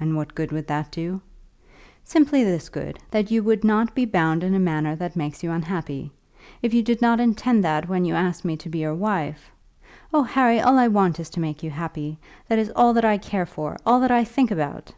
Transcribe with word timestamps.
"And 0.00 0.16
what 0.16 0.34
good 0.34 0.52
would 0.52 0.66
that 0.68 0.90
do?" 0.90 1.20
"Simply 2.02 2.42
this 2.42 2.70
good, 2.70 2.98
that 3.10 3.30
you 3.30 3.42
would 3.42 3.62
not 3.62 3.94
be 3.94 4.06
bound 4.06 4.42
in 4.42 4.54
a 4.54 4.58
manner 4.58 4.96
that 4.96 5.16
makes 5.16 5.42
you 5.42 5.50
unhappy. 5.50 6.10
If 6.62 6.72
you 6.72 6.82
did 6.82 7.02
not 7.02 7.20
intend 7.20 7.62
that 7.62 7.86
when 7.86 8.06
you 8.06 8.14
asked 8.14 8.42
me 8.42 8.56
to 8.56 8.70
be 8.70 8.78
your 8.78 8.94
wife 8.94 9.50
Oh, 10.14 10.22
Harry, 10.22 10.60
all 10.60 10.78
I 10.78 10.88
want 10.88 11.20
is 11.20 11.28
to 11.36 11.40
make 11.40 11.62
you 11.62 11.68
happy. 11.68 12.18
That 12.48 12.58
is 12.58 12.72
all 12.74 12.94
that 12.94 13.04
I 13.04 13.18
care 13.18 13.44
for, 13.44 13.76
all 13.84 14.00
that 14.00 14.10
I 14.10 14.24
think 14.24 14.50
about!" 14.50 14.94